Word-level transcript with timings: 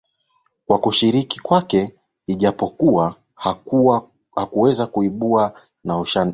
kwa 0.65 0.77
kushiriki 0.79 1.39
kwake 1.39 1.95
ijapokuwa 2.27 3.15
hakuweza 4.33 4.85
kuibuka 4.87 5.53
na 5.83 5.99
ushindi 5.99 6.29